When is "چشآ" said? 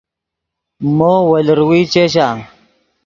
1.91-2.27